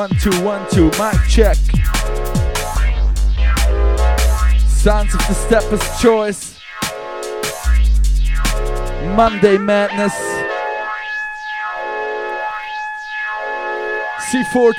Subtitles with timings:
[0.00, 0.86] One, two, one, two.
[0.98, 1.58] Mic check.
[4.66, 6.58] Sounds of the Stepper's Choice.
[9.14, 10.14] Monday Madness.
[14.30, 14.72] C4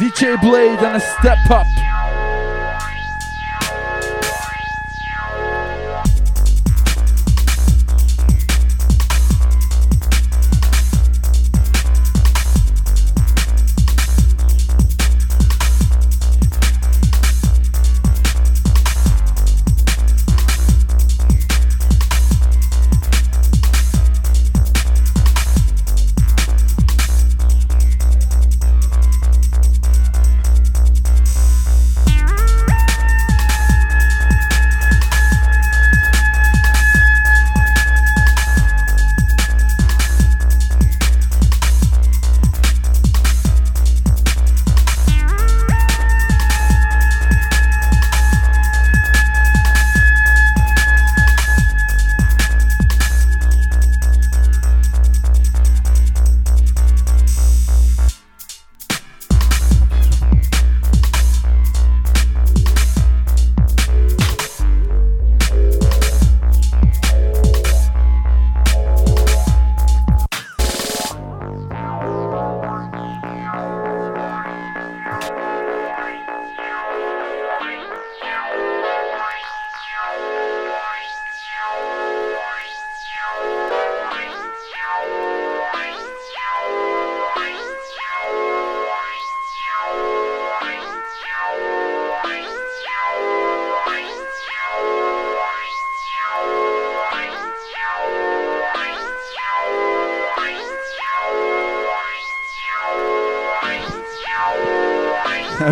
[0.00, 1.77] DJ Blade and a step up.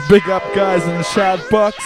[0.08, 1.84] Big up guys in the chat box.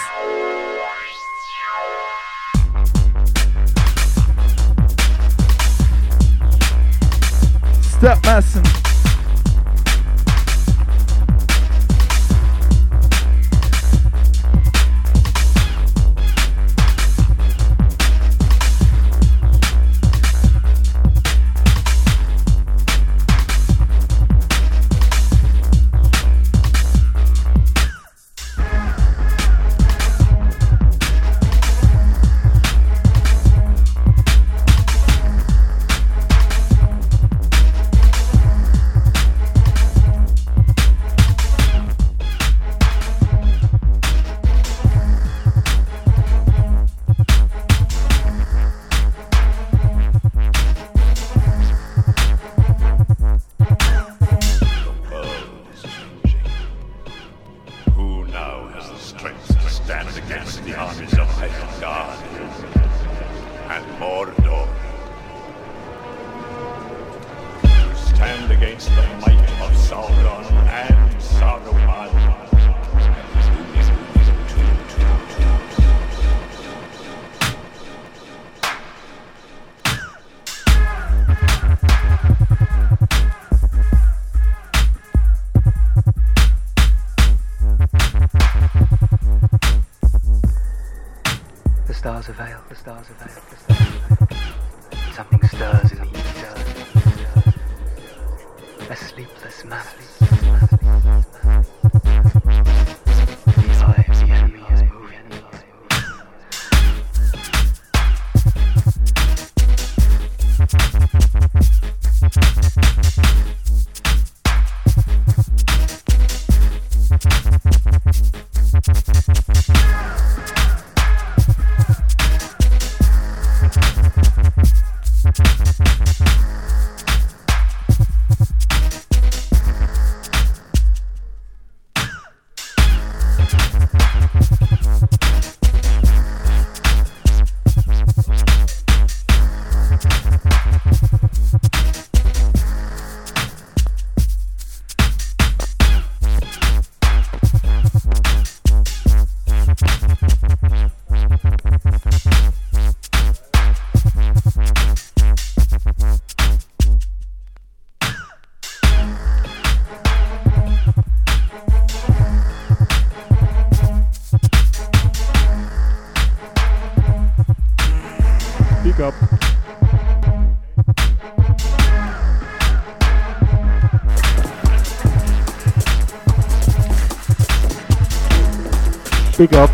[179.40, 179.70] Big up.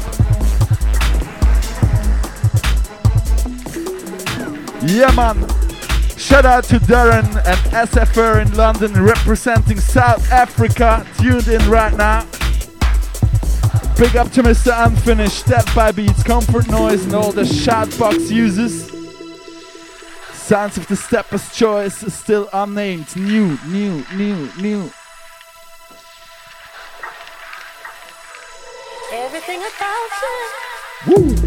[4.82, 5.44] Yeah, man.
[6.16, 11.04] Shout out to Darren and SFR in London representing South Africa.
[11.18, 12.20] Tuned in right now.
[13.98, 14.72] Big up to Mr.
[14.86, 18.88] Unfinished, Dead by Beats, Comfort Noise, and all the shoutbox users.
[20.32, 23.16] Sounds of the Stepper's Choice is still unnamed.
[23.16, 24.92] New, new, new, new.
[29.56, 31.41] Everything about you.
[31.41, 31.45] Woo!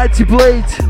[0.00, 0.89] Mighty Blade.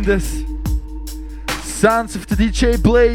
[0.00, 0.42] This.
[1.60, 3.14] Sounds of the DJ Blade.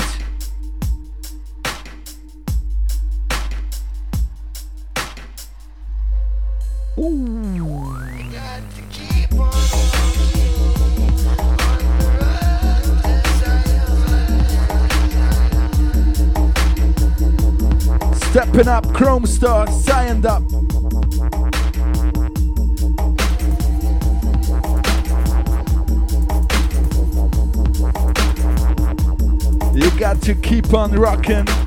[18.30, 20.44] Stepping up, Chrome Star, signed up.
[30.68, 31.67] Keep on rocking.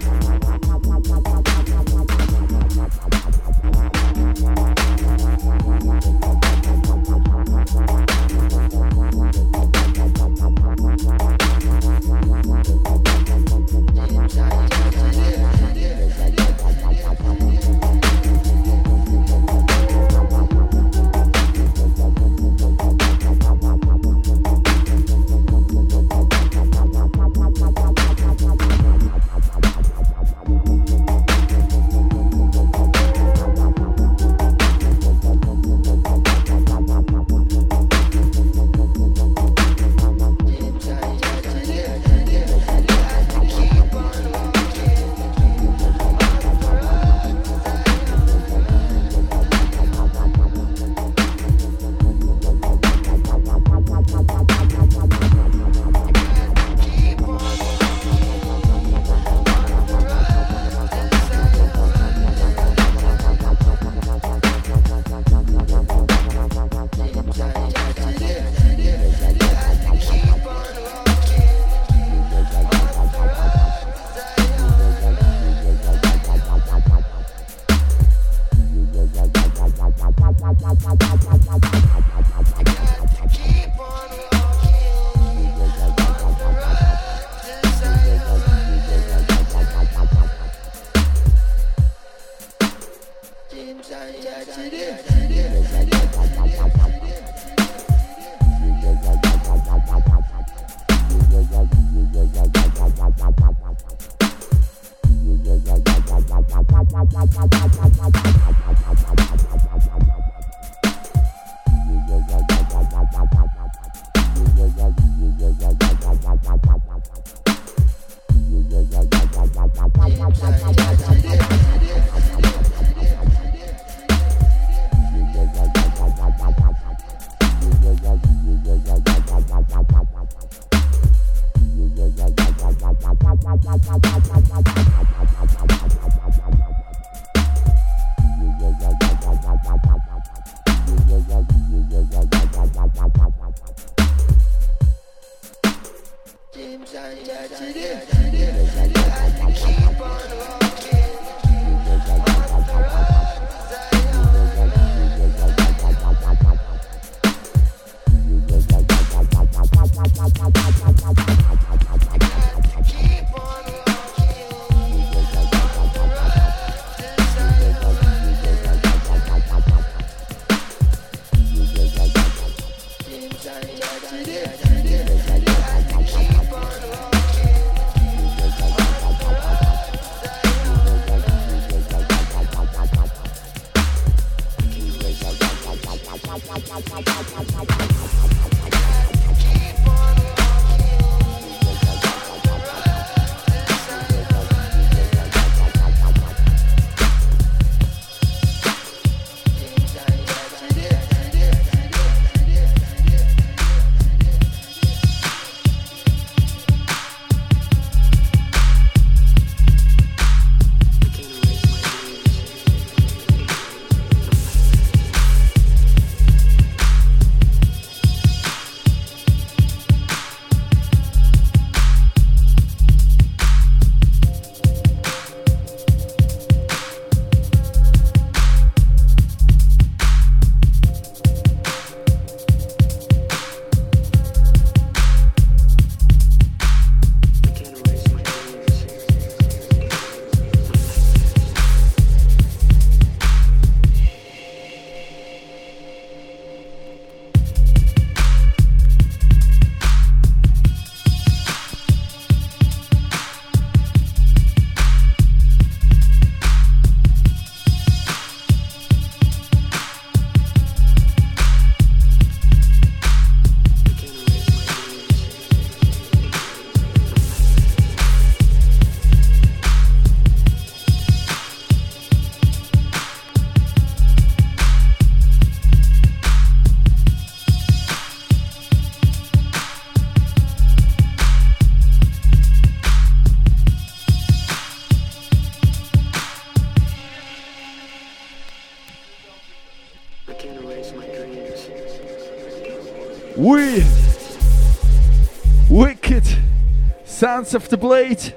[297.41, 298.35] Sounds of the Blade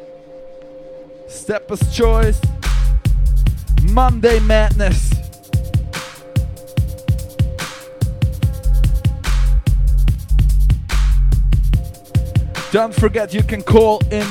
[1.28, 2.40] Stepper's Choice
[3.92, 5.10] Monday Madness
[12.72, 14.26] Don't forget you can call in.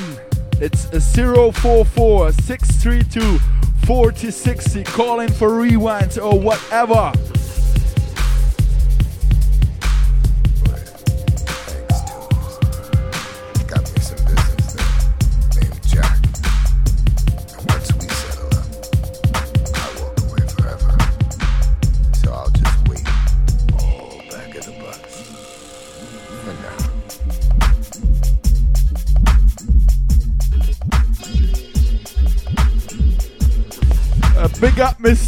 [0.59, 3.39] It's 044 632
[3.85, 4.85] 4060.
[4.85, 7.13] Call in for rewinds or whatever.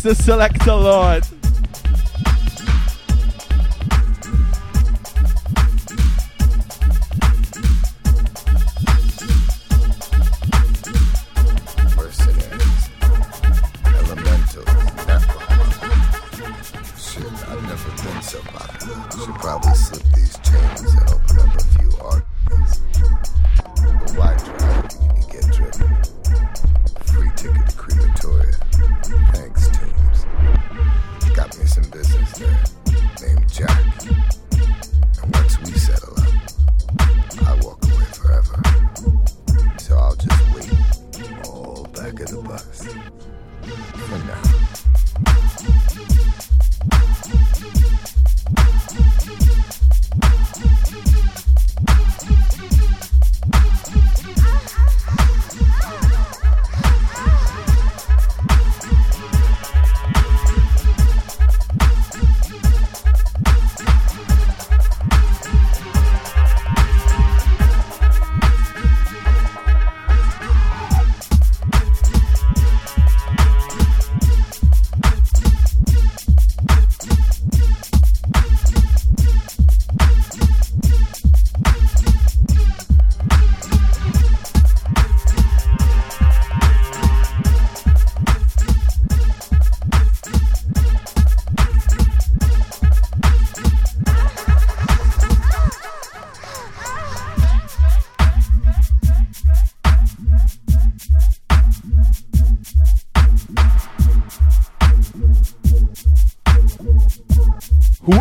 [0.04, 0.14] Mr.
[0.16, 1.33] Selector Lord.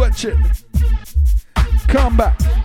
[0.03, 0.37] Watch it.
[1.87, 2.62] Come back.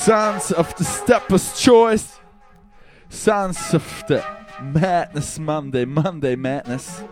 [0.00, 2.20] Sons of the Stepper's Choice.
[3.10, 4.24] Sons of the
[4.62, 7.04] Madness Monday, Monday Madness.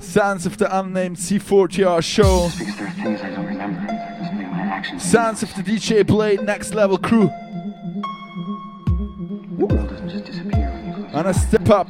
[0.00, 2.50] Sons of the Unnamed C40R Show.
[4.98, 7.30] Sons of the DJ Blade Next Level Crew.
[11.14, 11.88] And a step up.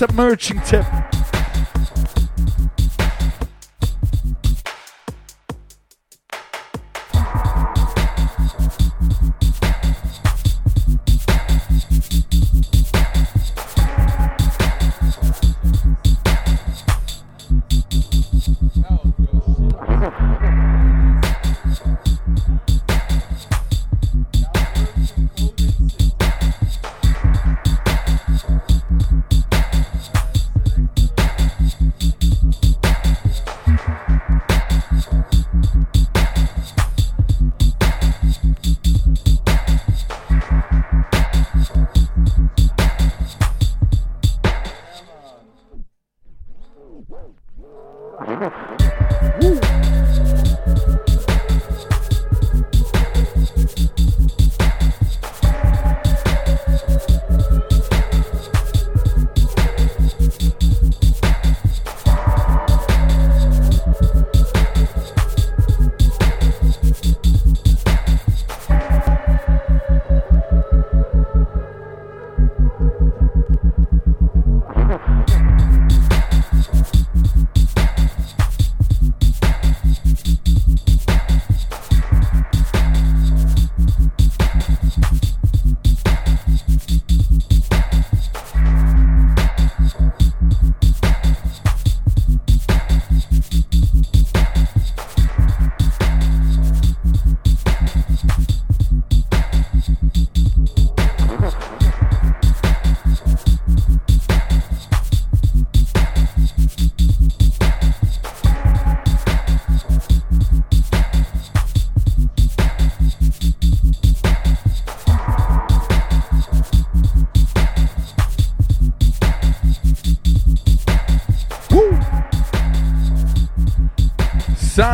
[0.00, 0.99] Submerging tip.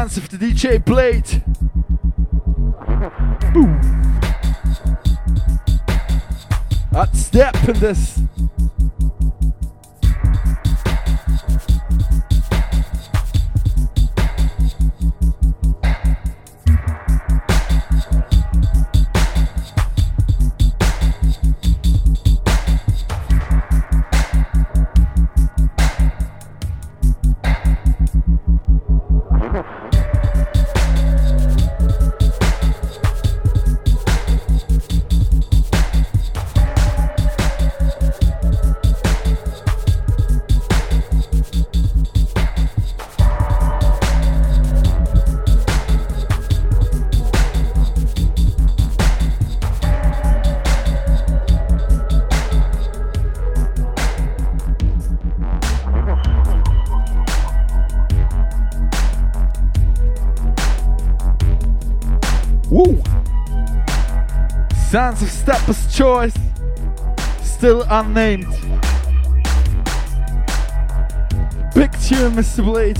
[0.05, 1.43] The DJ Blade.
[3.55, 3.81] Boom.
[7.15, 8.26] Step in this.
[64.97, 66.33] Sounds of Stepper's Choice,
[67.43, 68.47] still unnamed.
[71.75, 72.65] Big tune, Mr.
[72.65, 72.99] Blade.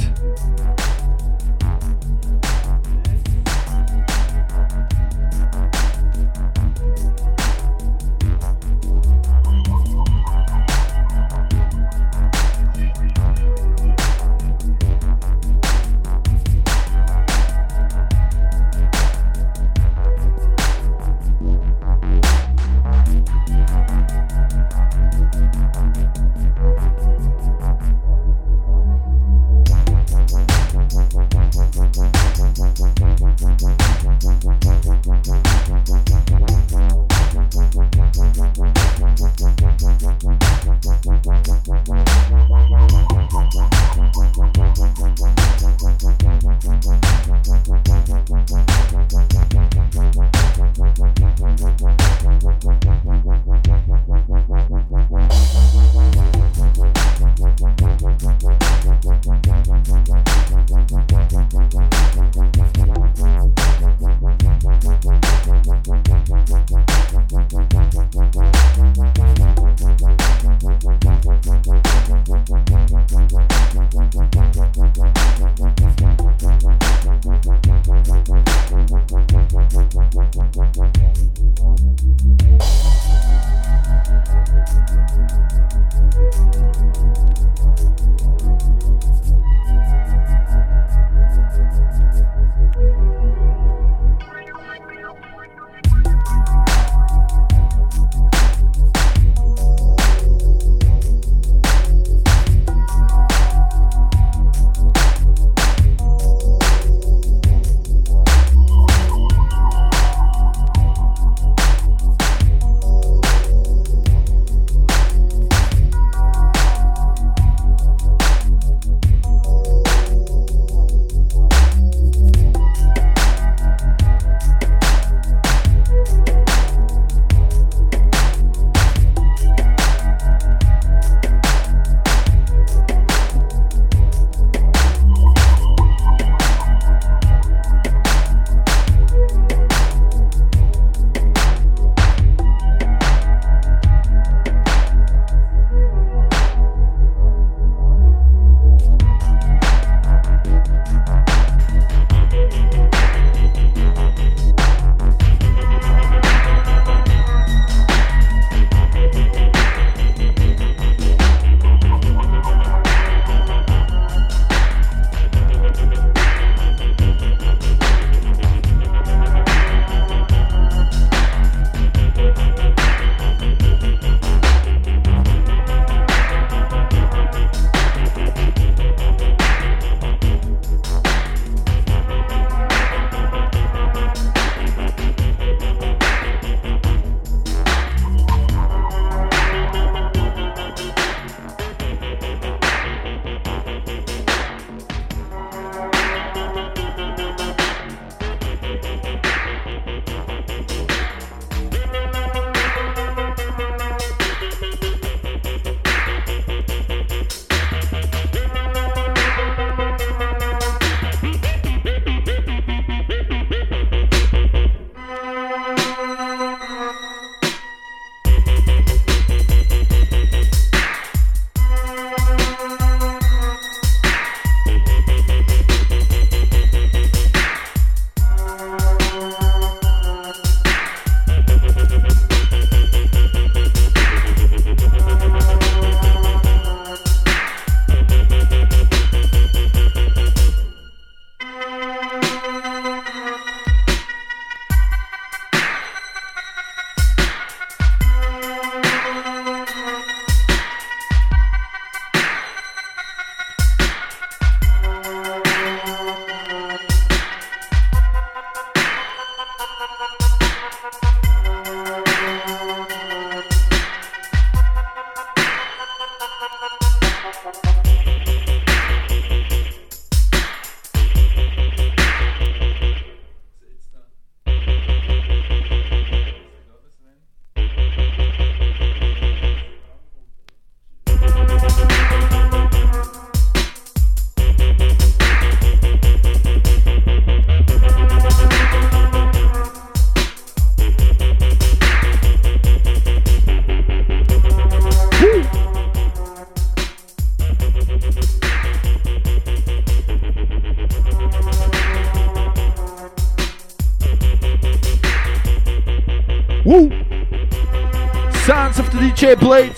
[309.27, 309.77] DJ Blade.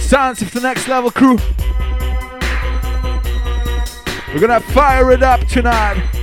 [0.00, 1.36] Sounds of the next level crew.
[4.32, 6.21] We're gonna fire it up tonight.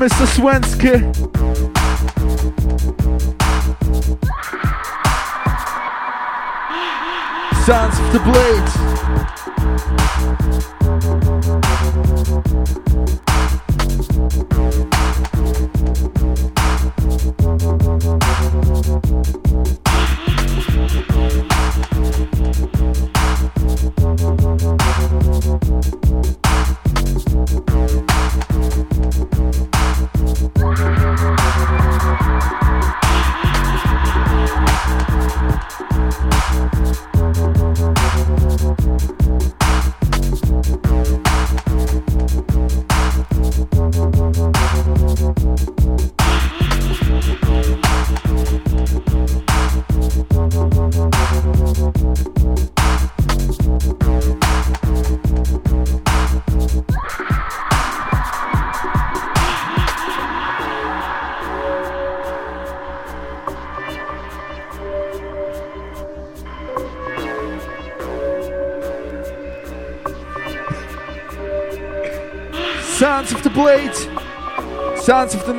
[0.00, 0.26] Mr.
[0.26, 0.96] Swensky.
[7.66, 8.79] Sounds of the Blade.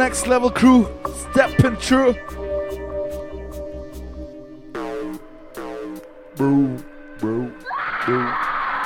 [0.01, 0.89] next level crew
[1.29, 2.15] stepping through.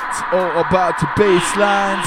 [0.08, 2.06] It's all about the bass lines.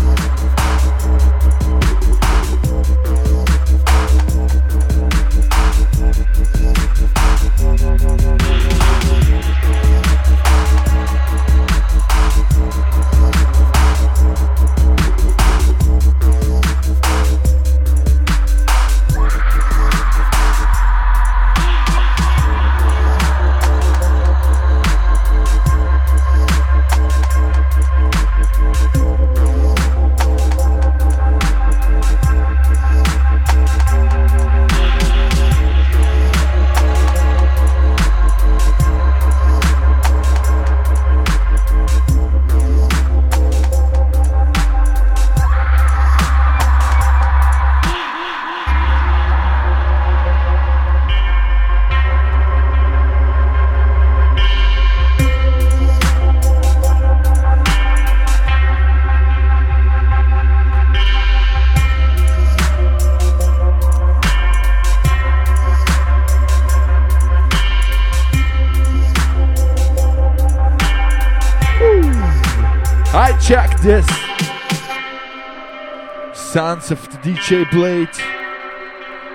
[77.31, 78.09] DJ Blade.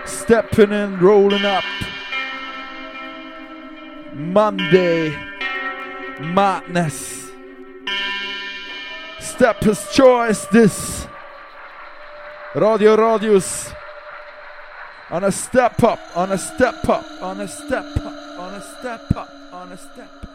[0.04, 1.64] Stepping and rolling up.
[4.12, 5.16] Monday
[6.20, 7.30] Madness.
[9.18, 11.06] Stepper's Choice, this.
[12.54, 13.72] Radio Radius.
[15.10, 19.16] On a step up, on a step up, on a step up, on a step
[19.16, 20.25] up, on a step up.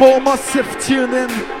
[0.00, 1.59] Ball Massive tuning.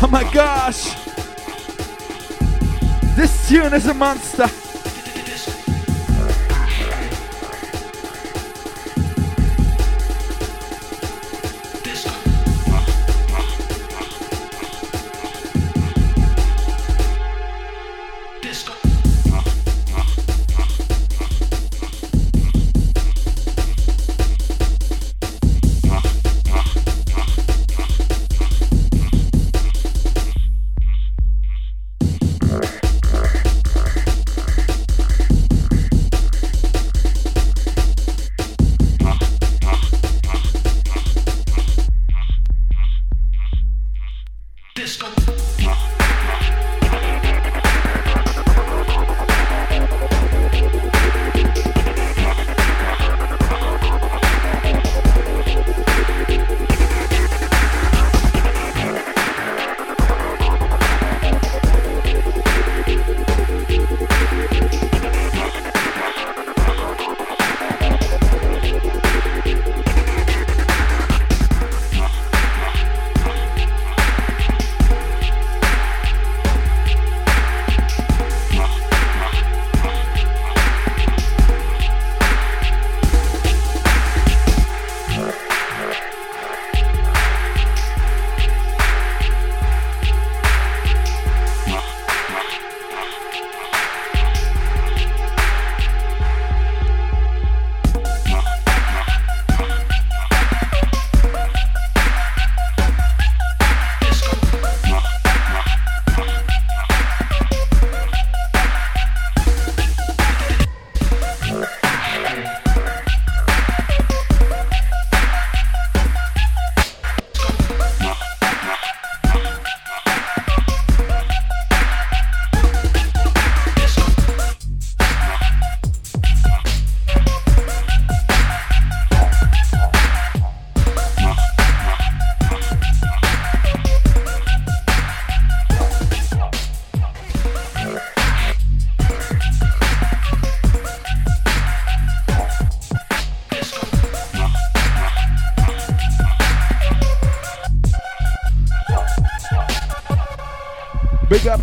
[0.00, 0.06] Oh
[3.74, 4.67] is a monster.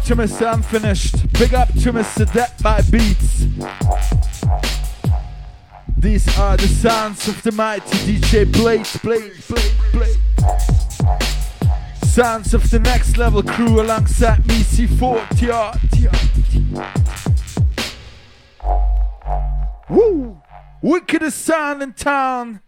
[0.06, 0.53] To Mr.
[0.53, 1.34] Unfinished.
[1.34, 2.32] Big up to Mr.
[2.32, 3.47] Dead by Beats.
[5.97, 10.20] These are the sounds of the mighty DJ Blade, Blade, Blade, Blade.
[12.03, 15.74] Sounds of the next level crew alongside me, C4, TR,
[19.91, 20.39] Woo!
[20.84, 22.62] Wickedest sound in town.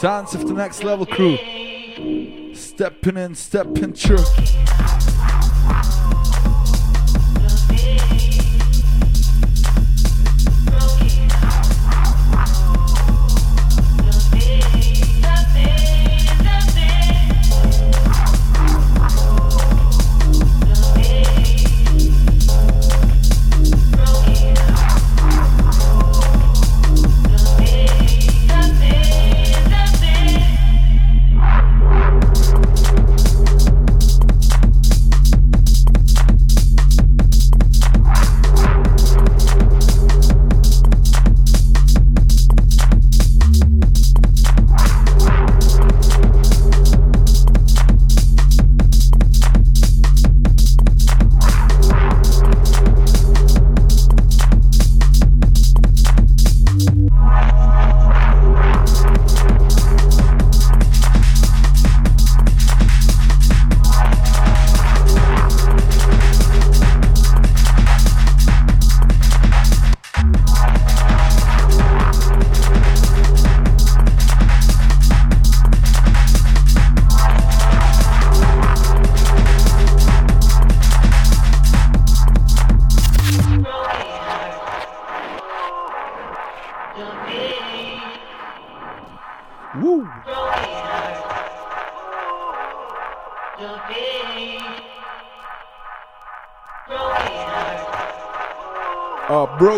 [0.00, 1.36] Sounds of the next level crew.
[2.54, 4.75] Stepping in, stepping through.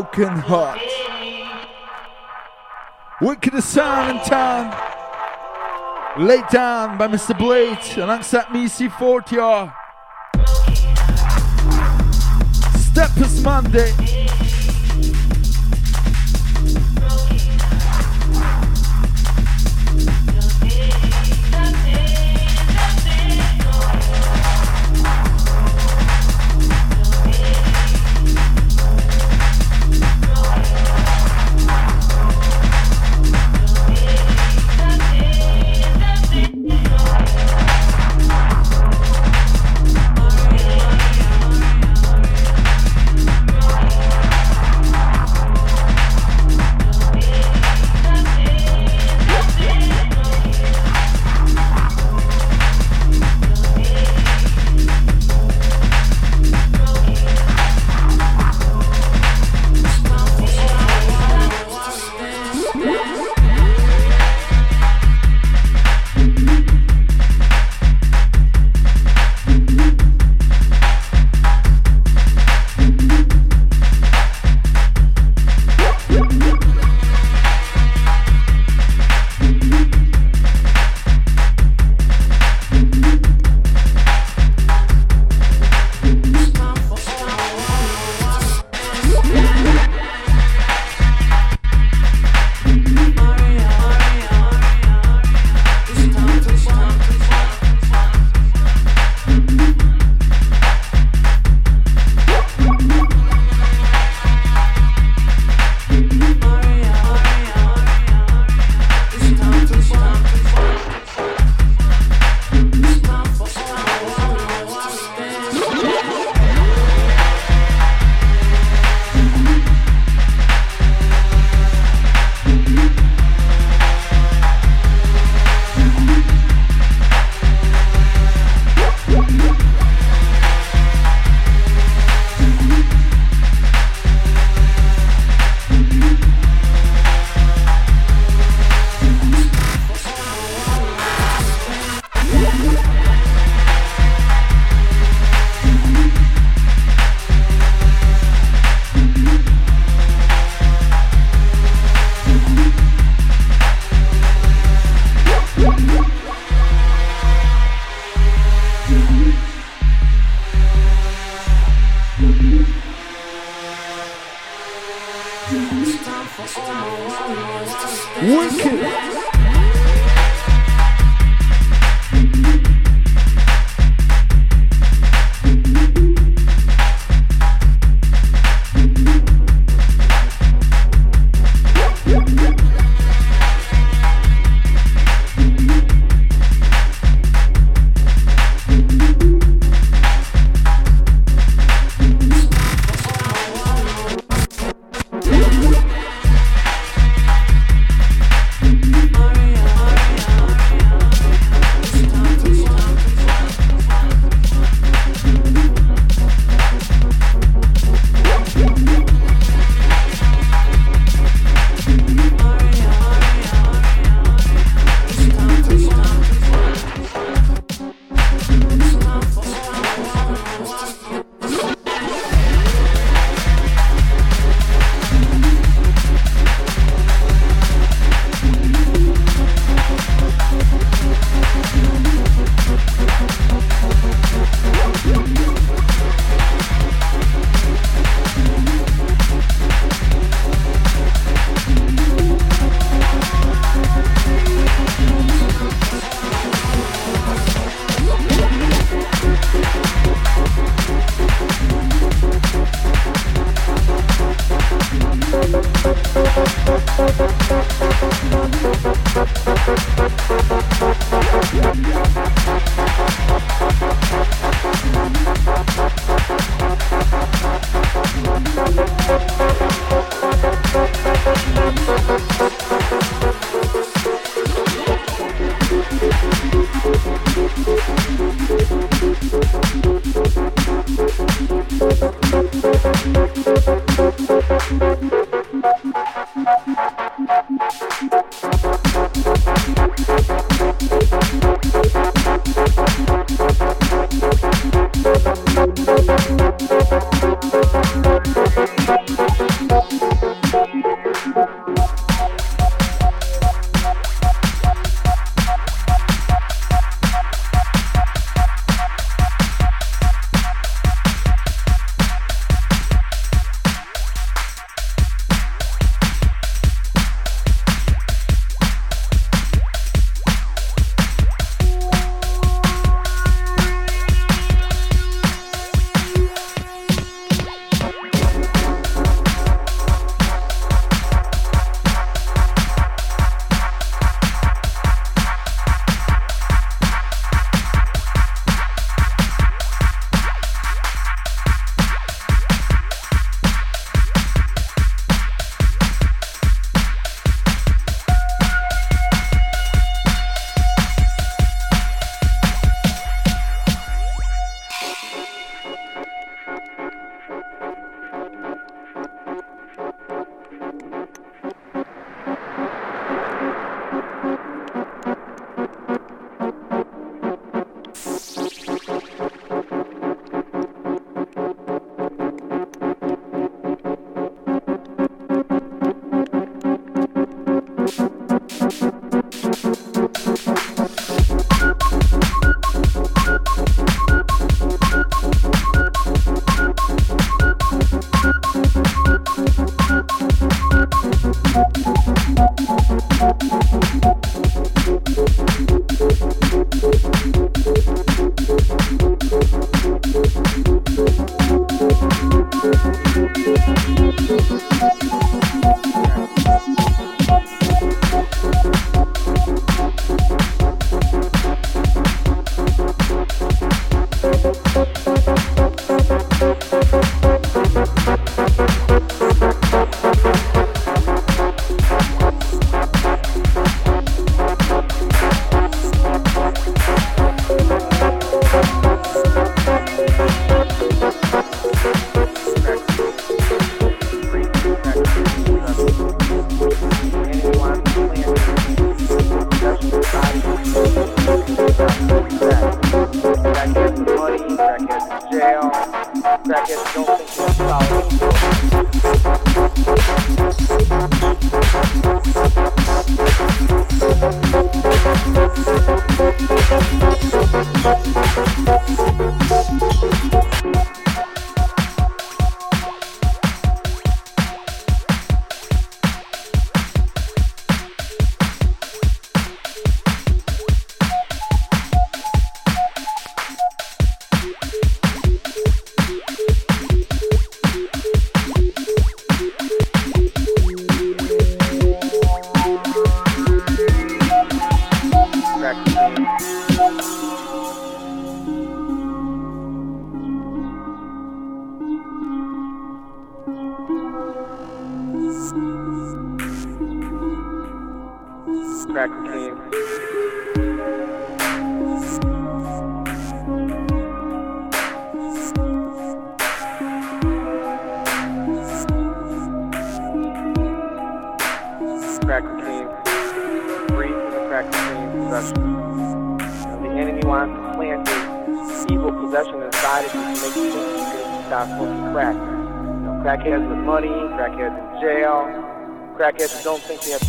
[0.02, 0.78] Broken heart.
[3.20, 4.70] Wickedest sound in town.
[6.16, 7.36] Laid down by Mr.
[7.36, 9.74] Blade alongside me C40R.
[12.76, 14.07] Steppers Monday.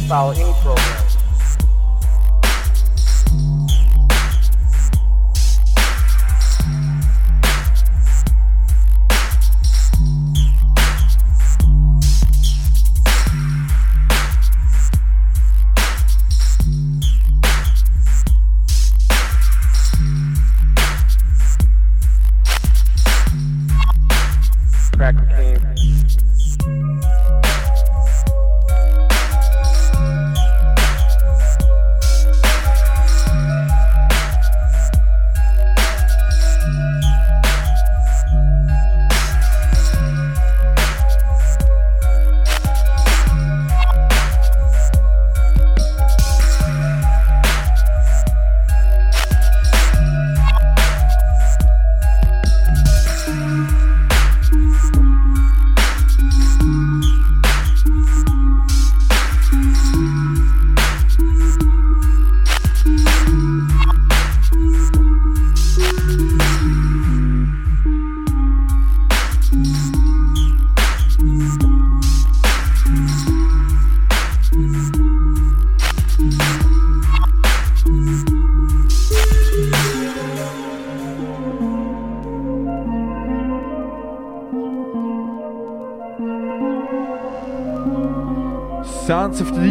[0.10, 0.39] Follow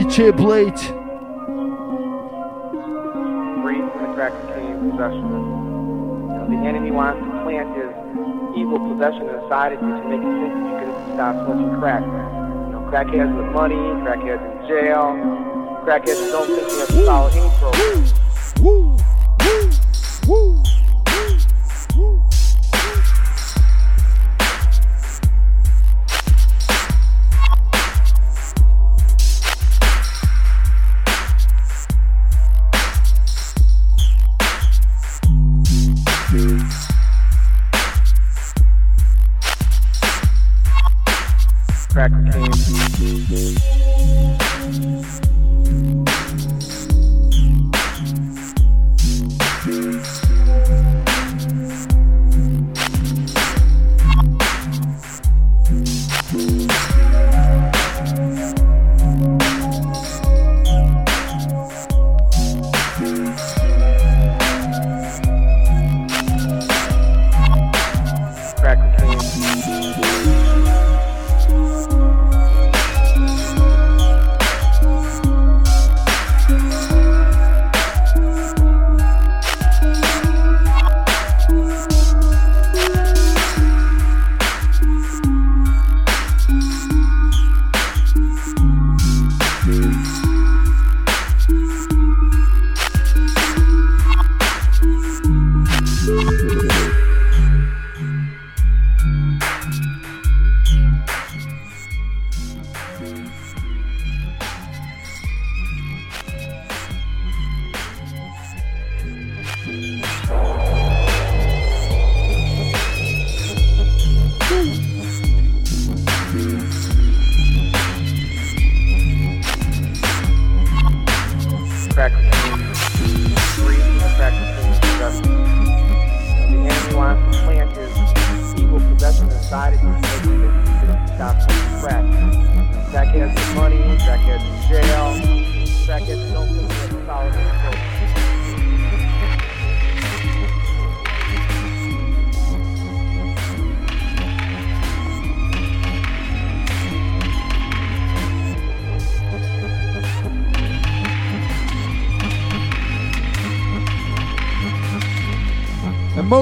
[0.09, 0.73] DJ Blade.
[3.61, 5.21] Free from the crack cocaine possession.
[5.21, 7.93] You know, the enemy wants to plant his
[8.57, 12.01] evil possession inside of you to make you think that you can stop smoking crack.
[12.01, 15.13] You know, crackheads with money, crackheads in jail,
[15.85, 18.18] crackheads don't think they have to follow any program.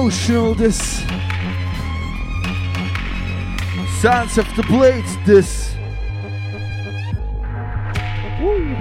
[0.07, 1.03] Emotional this.
[3.99, 5.75] Sounds of the blades this.
[8.39, 8.73] Woo.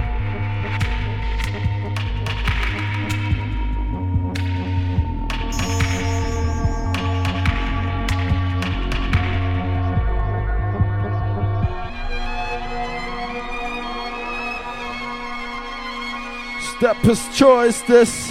[16.78, 18.25] Stepper's choice this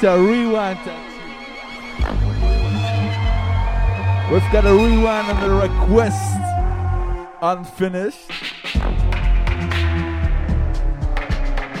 [0.00, 0.78] Selector, rewind.
[4.30, 6.38] We've got a rewind on the request
[7.42, 8.30] unfinished.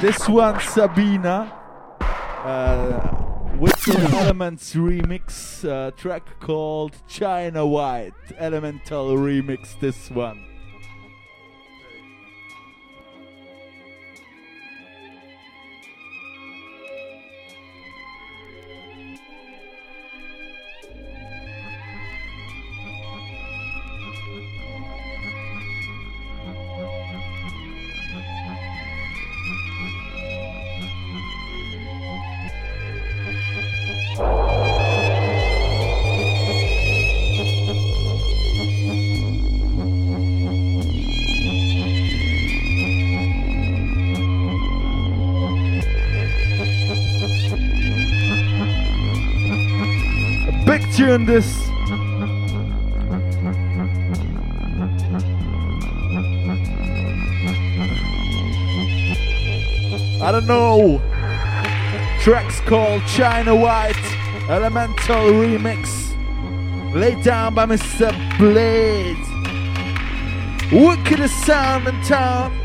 [0.00, 1.52] This one, Sabina.
[2.00, 3.08] Uh,
[3.56, 8.14] Whistle Elements remix uh, track called China White.
[8.36, 10.44] Elemental remix, this one.
[51.08, 51.68] Tune this.
[60.20, 61.00] I don't know.
[62.20, 63.96] Tracks called China White
[64.50, 66.14] Elemental Remix.
[66.94, 68.12] Laid down by Mr.
[68.36, 69.16] Blade.
[70.70, 72.57] Wickedest sound in town.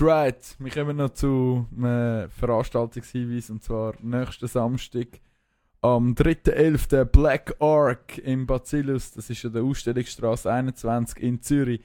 [0.00, 0.56] right.
[0.58, 5.20] Wir kommen noch zu einem Veranstaltungshinweis und zwar nächsten Samstag
[5.80, 7.04] am 3.11.
[7.04, 9.12] Black Ark im Bacillus.
[9.12, 11.80] Das ist ja der Ausstellungsstraße 21 in Zürich.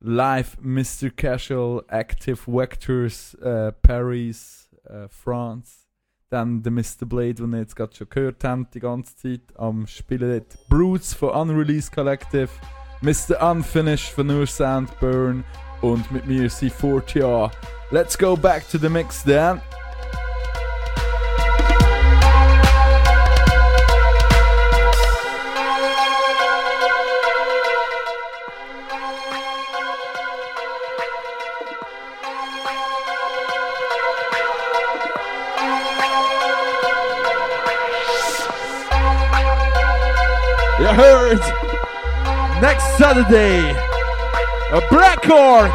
[0.00, 1.10] Live Mr.
[1.14, 5.86] Casual, Active Vectors, äh, Paris, äh, France.
[6.28, 7.06] Dann der Mr.
[7.06, 9.42] Blade, den wir jetzt gerade schon gehört haben, die ganze Zeit.
[9.56, 12.50] Am Spielen dort Brutes von Unreleased Collective,
[13.02, 13.50] Mr.
[13.50, 15.44] Unfinished von Nur Sound Burn
[15.82, 17.50] und mit mir C40.
[17.90, 19.60] Let's go back to the mix then.
[40.78, 41.40] You heard
[42.62, 43.89] next Saturday
[44.72, 45.72] a Black Orc,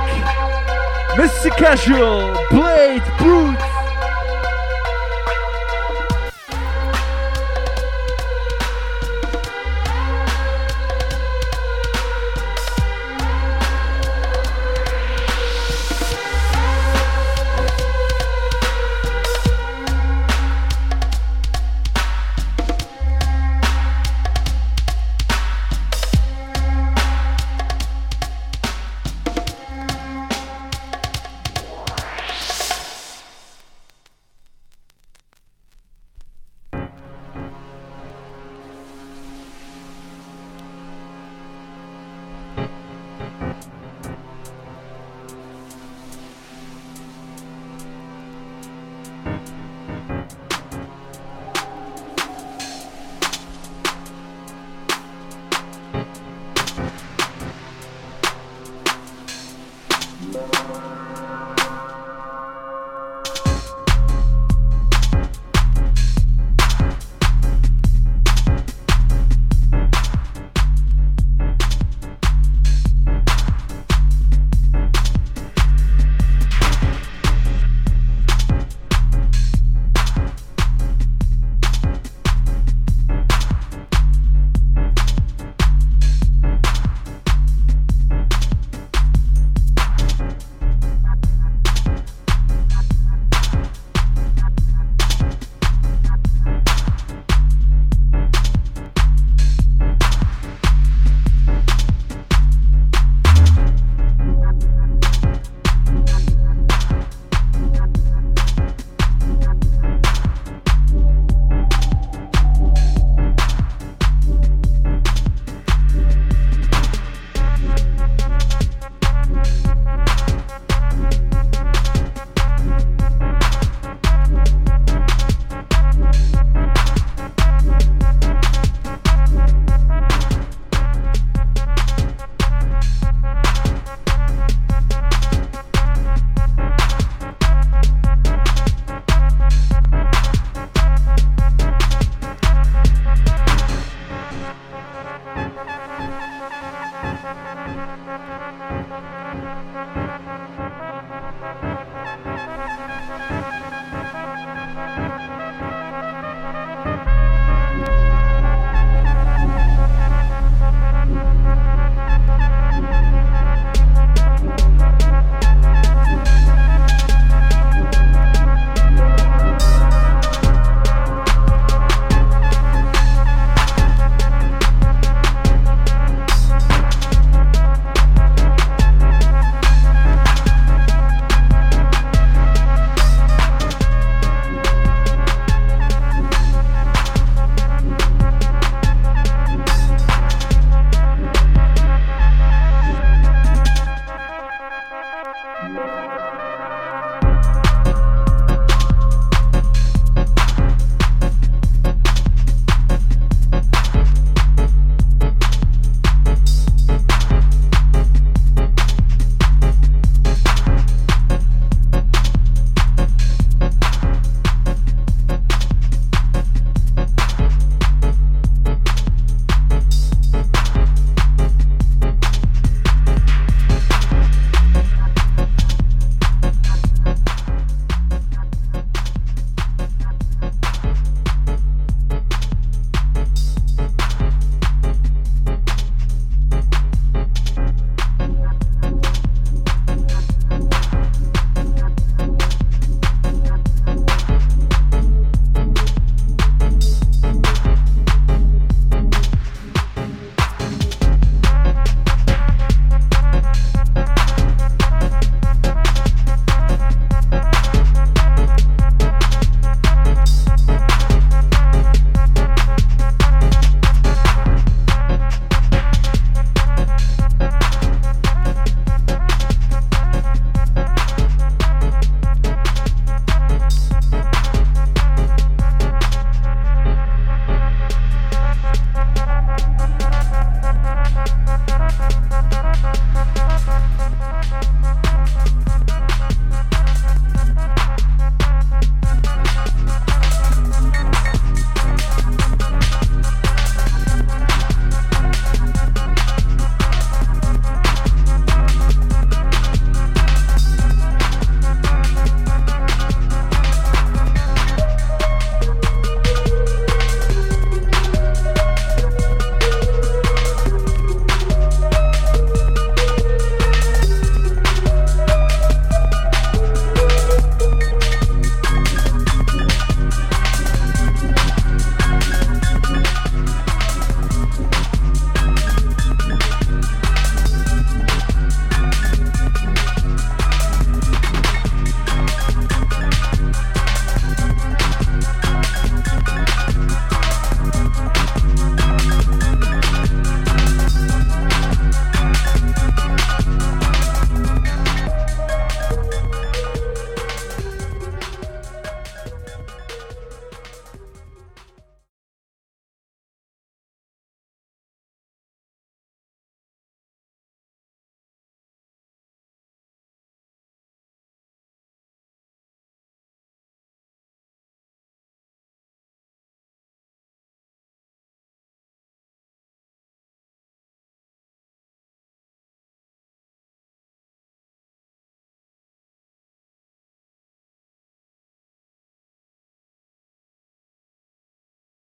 [1.18, 1.50] Mr.
[1.58, 2.34] Casual,